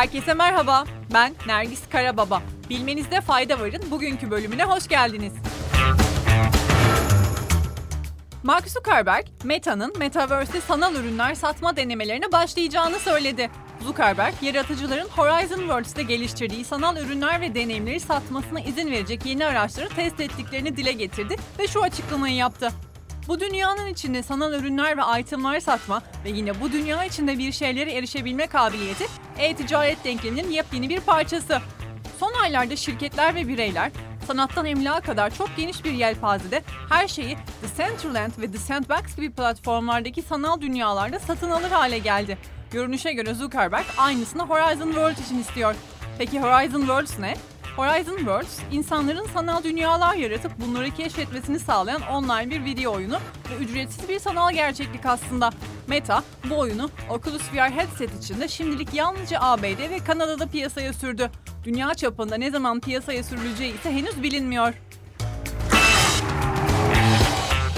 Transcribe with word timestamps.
Herkese 0.00 0.34
merhaba. 0.34 0.84
Ben 1.14 1.34
Nergis 1.46 1.88
Karababa. 1.90 2.42
Bilmenizde 2.70 3.20
fayda 3.20 3.60
varın 3.60 3.90
bugünkü 3.90 4.30
bölümüne 4.30 4.64
hoş 4.64 4.88
geldiniz. 4.88 5.32
Mark 8.42 8.68
Zuckerberg, 8.68 9.26
Meta'nın 9.44 9.98
Metaverse'de 9.98 10.60
sanal 10.60 10.94
ürünler 10.94 11.34
satma 11.34 11.76
denemelerine 11.76 12.32
başlayacağını 12.32 12.98
söyledi. 12.98 13.50
Zuckerberg, 13.80 14.34
yaratıcıların 14.42 15.08
Horizon 15.08 15.58
Worlds'te 15.58 16.02
geliştirdiği 16.02 16.64
sanal 16.64 16.96
ürünler 16.96 17.40
ve 17.40 17.54
deneyimleri 17.54 18.00
satmasına 18.00 18.60
izin 18.60 18.90
verecek 18.90 19.26
yeni 19.26 19.46
araçları 19.46 19.88
test 19.88 20.20
ettiklerini 20.20 20.76
dile 20.76 20.92
getirdi 20.92 21.36
ve 21.58 21.68
şu 21.68 21.82
açıklamayı 21.82 22.34
yaptı. 22.34 22.72
Bu 23.28 23.40
dünyanın 23.40 23.86
içinde 23.86 24.22
sanal 24.22 24.52
ürünler 24.52 24.98
ve 24.98 25.20
itemler 25.20 25.60
satma 25.60 26.02
ve 26.24 26.30
yine 26.30 26.60
bu 26.60 26.72
dünya 26.72 27.04
içinde 27.04 27.38
bir 27.38 27.52
şeylere 27.52 27.92
erişebilme 27.92 28.46
kabiliyeti 28.46 29.04
e-ticaret 29.38 30.04
denkleminin 30.04 30.50
yepyeni 30.50 30.88
bir 30.88 31.00
parçası. 31.00 31.60
Son 32.18 32.32
aylarda 32.32 32.76
şirketler 32.76 33.34
ve 33.34 33.48
bireyler 33.48 33.92
sanattan 34.26 34.66
emlağa 34.66 35.00
kadar 35.00 35.34
çok 35.34 35.56
geniş 35.56 35.84
bir 35.84 35.92
yelpazede 35.92 36.62
her 36.88 37.08
şeyi 37.08 37.36
Decentraland 37.62 38.32
ve 38.40 38.52
The 38.52 38.58
Sandbox 38.58 39.16
gibi 39.16 39.30
platformlardaki 39.30 40.22
sanal 40.22 40.60
dünyalarda 40.60 41.18
satın 41.18 41.50
alır 41.50 41.70
hale 41.70 41.98
geldi. 41.98 42.38
Görünüşe 42.70 43.12
göre 43.12 43.34
Zuckerberg 43.34 43.84
aynısını 43.98 44.42
Horizon 44.42 44.86
World 44.86 45.18
için 45.26 45.38
istiyor. 45.38 45.74
Peki 46.18 46.40
Horizon 46.40 46.80
Worlds 46.80 47.18
ne? 47.18 47.34
Horizon 47.80 48.16
Worlds, 48.16 48.58
insanların 48.72 49.26
sanal 49.26 49.64
dünyalar 49.64 50.14
yaratıp 50.14 50.52
bunları 50.60 50.90
keşfetmesini 50.90 51.58
sağlayan 51.58 52.02
online 52.02 52.50
bir 52.50 52.64
video 52.64 52.92
oyunu 52.92 53.18
ve 53.50 53.64
ücretsiz 53.64 54.08
bir 54.08 54.18
sanal 54.18 54.52
gerçeklik 54.52 55.06
aslında. 55.06 55.50
Meta, 55.86 56.22
bu 56.50 56.58
oyunu 56.58 56.90
Oculus 57.10 57.42
VR 57.52 57.70
headset 57.70 58.24
içinde 58.24 58.48
şimdilik 58.48 58.94
yalnızca 58.94 59.40
ABD 59.40 59.90
ve 59.90 59.98
Kanada'da 60.06 60.46
piyasaya 60.46 60.92
sürdü. 60.92 61.30
Dünya 61.64 61.94
çapında 61.94 62.36
ne 62.36 62.50
zaman 62.50 62.80
piyasaya 62.80 63.24
sürüleceği 63.24 63.74
ise 63.74 63.92
henüz 63.92 64.22
bilinmiyor. 64.22 64.74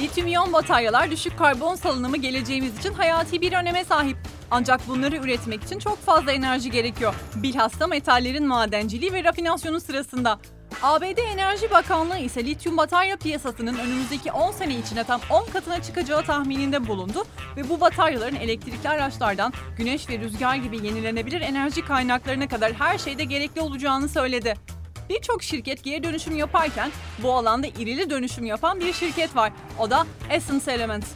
Lityum 0.00 0.26
iyon 0.26 0.52
bataryalar 0.52 1.10
düşük 1.10 1.38
karbon 1.38 1.74
salınımı 1.74 2.16
geleceğimiz 2.16 2.78
için 2.78 2.92
hayati 2.92 3.40
bir 3.40 3.52
öneme 3.52 3.84
sahip. 3.84 4.16
Ancak 4.50 4.88
bunları 4.88 5.16
üretmek 5.16 5.62
için 5.62 5.78
çok 5.78 5.98
fazla 5.98 6.32
enerji 6.32 6.70
gerekiyor. 6.70 7.14
Bilhassa 7.36 7.86
metallerin 7.86 8.46
madenciliği 8.46 9.12
ve 9.12 9.24
rafinasyonu 9.24 9.80
sırasında. 9.80 10.38
ABD 10.82 11.18
Enerji 11.32 11.70
Bakanlığı 11.70 12.18
ise 12.18 12.44
lityum 12.44 12.76
batarya 12.76 13.16
piyasasının 13.16 13.78
önümüzdeki 13.78 14.32
10 14.32 14.52
sene 14.52 14.78
içinde 14.78 15.04
tam 15.04 15.20
10 15.30 15.52
katına 15.52 15.82
çıkacağı 15.82 16.22
tahmininde 16.22 16.86
bulundu 16.86 17.24
ve 17.56 17.68
bu 17.68 17.80
bataryaların 17.80 18.36
elektrikli 18.36 18.88
araçlardan 18.88 19.52
güneş 19.78 20.08
ve 20.08 20.18
rüzgar 20.18 20.56
gibi 20.56 20.86
yenilenebilir 20.86 21.40
enerji 21.40 21.84
kaynaklarına 21.84 22.48
kadar 22.48 22.72
her 22.72 22.98
şeyde 22.98 23.24
gerekli 23.24 23.60
olacağını 23.60 24.08
söyledi. 24.08 24.54
Birçok 25.08 25.42
şirket 25.42 25.84
geri 25.84 26.02
dönüşüm 26.02 26.36
yaparken 26.36 26.90
bu 27.22 27.32
alanda 27.32 27.66
irili 27.66 28.10
dönüşüm 28.10 28.44
yapan 28.44 28.80
bir 28.80 28.92
şirket 28.92 29.36
var. 29.36 29.52
O 29.78 29.90
da 29.90 30.06
Essence 30.30 30.72
Elements. 30.72 31.06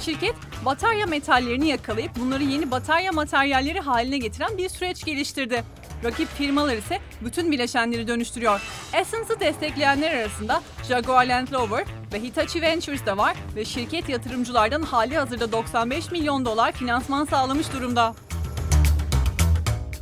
Şirket 0.00 0.34
batarya 0.64 1.06
metallerini 1.06 1.68
yakalayıp 1.68 2.16
bunları 2.16 2.42
yeni 2.42 2.70
batarya 2.70 3.12
materyalleri 3.12 3.80
haline 3.80 4.18
getiren 4.18 4.58
bir 4.58 4.68
süreç 4.68 5.04
geliştirdi. 5.04 5.64
Rakip 6.04 6.28
firmalar 6.28 6.76
ise 6.76 7.00
bütün 7.20 7.52
bileşenleri 7.52 8.08
dönüştürüyor. 8.08 8.60
Essence'ı 8.92 9.40
destekleyenler 9.40 10.14
arasında 10.14 10.62
Jaguar 10.88 11.26
Land 11.26 11.52
Rover 11.52 11.84
ve 12.12 12.22
Hitachi 12.22 12.62
Ventures 12.62 13.06
de 13.06 13.16
var 13.16 13.36
ve 13.56 13.64
şirket 13.64 14.08
yatırımcılardan 14.08 14.82
hali 14.82 15.16
hazırda 15.16 15.52
95 15.52 16.12
milyon 16.12 16.44
dolar 16.44 16.72
finansman 16.72 17.24
sağlamış 17.24 17.72
durumda. 17.72 18.14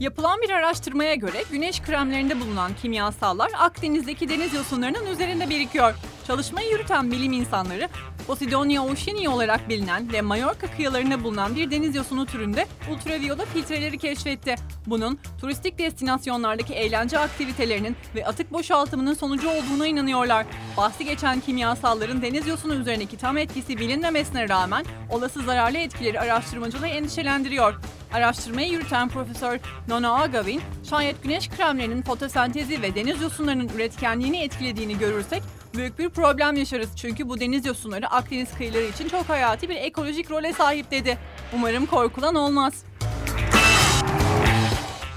Yapılan 0.01 0.41
bir 0.43 0.51
araştırmaya 0.51 1.15
göre 1.15 1.45
güneş 1.51 1.83
kremlerinde 1.83 2.41
bulunan 2.41 2.73
kimyasallar 2.83 3.51
Akdeniz'deki 3.59 4.29
deniz 4.29 4.55
yosunlarının 4.55 5.07
üzerinde 5.07 5.51
birikiyor. 5.51 5.95
Çalışmayı 6.27 6.71
yürüten 6.71 7.11
bilim 7.11 7.33
insanları 7.33 7.89
Posidonia 8.27 8.85
oceanii 8.85 9.29
olarak 9.29 9.69
bilinen 9.69 10.13
ve 10.13 10.21
Mallorca 10.21 10.77
kıyılarında 10.77 11.25
bulunan 11.25 11.57
bir 11.57 11.71
deniz 11.71 11.95
yosunu 11.95 12.27
türünde 12.27 12.67
ultraviyole 12.93 13.45
filtreleri 13.45 13.99
keşfetti. 13.99 14.55
Bunun 14.87 15.19
turistik 15.41 15.79
destinasyonlardaki 15.79 16.75
eğlence 16.75 17.19
aktivitelerinin 17.19 17.97
ve 18.15 18.27
atık 18.27 18.53
boşaltımının 18.53 19.15
sonucu 19.15 19.49
olduğuna 19.51 19.87
inanıyorlar. 19.87 20.47
Bahsi 20.77 21.05
geçen 21.05 21.41
kimyasalların 21.41 22.23
deniz 22.23 22.47
yosunu 22.47 22.75
üzerindeki 22.75 23.17
tam 23.17 23.39
etkisi 23.39 23.79
bilinmemesine 23.79 24.49
rağmen 24.49 24.85
olası 25.11 25.43
zararlı 25.43 25.79
etkileri 25.79 26.21
araştırmacıları 26.21 26.89
endişelendiriyor. 26.89 27.75
Araştırmayı 28.13 28.69
yürüten 28.69 29.09
Profesör 29.09 29.61
Nona 29.89 30.23
Agavin, 30.23 30.61
şayet 30.91 31.23
güneş 31.23 31.49
kremlerinin 31.49 32.03
fotosentezi 32.03 32.83
ve 32.83 32.95
deniz 32.95 33.23
yosunlarının 33.23 33.69
üretkenliğini 33.69 34.43
etkilediğini 34.43 34.99
görürsek 34.99 35.43
büyük 35.77 35.99
bir 35.99 36.09
problem 36.09 36.57
yaşarız 36.57 36.89
çünkü 36.97 37.29
bu 37.29 37.41
deniz 37.41 37.67
yosunları 37.67 38.11
Akdeniz 38.11 38.49
kıyıları 38.59 38.83
için 38.83 39.09
çok 39.09 39.29
hayati 39.29 39.69
bir 39.69 39.77
ekolojik 39.77 40.31
role 40.31 40.53
sahip 40.53 40.91
dedi. 40.91 41.19
Umarım 41.55 41.87
korkulan 41.87 42.35
olmaz. 42.35 42.85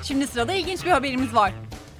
Şimdi 0.04 0.28
sırada 0.28 0.54
ilginç 0.54 0.86
bir 0.86 0.92
haberimiz 0.92 1.36
var. 1.36 1.54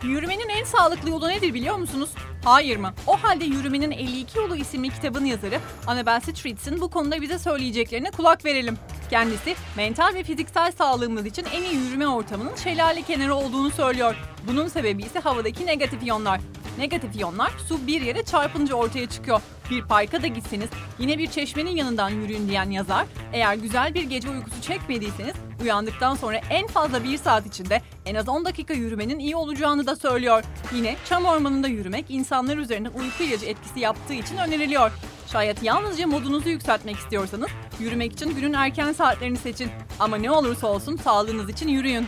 Yürümenin 0.04 0.50
en 0.50 0.64
sağlıklı 0.64 1.10
yolu 1.10 1.28
nedir 1.28 1.54
biliyor 1.54 1.76
musunuz? 1.76 2.10
Hayır 2.46 2.78
mı? 2.78 2.94
O 3.08 3.24
halde 3.24 3.46
Yürümenin 3.46 3.92
52 3.92 4.38
Yolu 4.38 4.56
isimli 4.56 4.90
kitabın 4.90 5.26
yazarı 5.26 5.60
Annabel 5.88 6.20
Streets'in 6.20 6.82
bu 6.82 6.90
konuda 6.90 7.22
bize 7.22 7.40
söyleyeceklerine 7.40 8.12
kulak 8.12 8.46
verelim. 8.46 8.78
Kendisi 9.10 9.56
mental 9.78 10.14
ve 10.14 10.24
fiziksel 10.24 10.72
sağlığımız 10.72 11.26
için 11.26 11.46
en 11.54 11.64
iyi 11.64 11.76
yürüme 11.76 12.08
ortamının 12.08 12.56
şelale 12.56 13.02
kenarı 13.02 13.36
olduğunu 13.36 13.72
söylüyor. 13.72 14.16
Bunun 14.48 14.68
sebebi 14.68 15.04
ise 15.04 15.20
havadaki 15.20 15.66
negatif 15.66 16.04
iyonlar. 16.04 16.40
Negatif 16.80 17.16
iyonlar 17.16 17.52
su 17.68 17.88
bir 17.88 18.02
yere 18.02 18.24
çarpınca 18.24 18.76
ortaya 18.76 19.10
çıkıyor. 19.10 19.42
Bir 19.72 19.82
parka 19.82 20.22
da 20.22 20.28
gitseniz 20.28 20.70
yine 21.00 21.18
bir 21.18 21.28
çeşmenin 21.28 21.76
yanından 21.76 22.10
yürüyün 22.10 22.48
diyen 22.48 22.70
yazar, 22.70 23.06
eğer 23.34 23.56
güzel 23.56 23.94
bir 23.94 24.04
gece 24.04 24.30
uykusu 24.30 24.62
çekmediyseniz 24.62 25.34
uyandıktan 25.62 26.16
sonra 26.16 26.38
en 26.50 26.68
fazla 26.68 27.04
bir 27.04 27.18
saat 27.18 27.46
içinde 27.46 27.82
en 28.06 28.16
az 28.16 28.30
10 28.30 28.46
dakika 28.46 28.74
yürümenin 28.74 29.20
iyi 29.20 29.36
olacağını 29.36 29.88
da 29.88 29.96
söylüyor. 29.96 30.44
Yine 30.76 30.96
çam 31.10 31.26
ormanında 31.26 31.68
yürümek 31.68 32.06
insanlar 32.10 32.58
üzerinde 32.58 32.90
uyku 32.90 33.24
ilacı 33.24 33.46
etkisi 33.46 33.80
yaptığı 33.80 34.14
için 34.14 34.38
öneriliyor. 34.38 34.92
Şayet 35.32 35.64
yalnızca 35.64 36.08
modunuzu 36.08 36.50
yükseltmek 36.50 36.96
istiyorsanız 36.96 37.50
yürümek 37.80 38.14
için 38.14 38.36
günün 38.36 38.54
erken 38.54 38.94
saatlerini 38.94 39.38
seçin. 39.38 39.70
Ama 40.00 40.18
ne 40.18 40.32
olursa 40.32 40.68
olsun 40.68 40.98
sağlığınız 40.98 41.50
için 41.50 41.68
yürüyün. 41.68 42.08